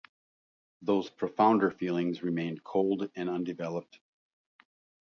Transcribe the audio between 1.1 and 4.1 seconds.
profounder feelings remained cold and undeveloped.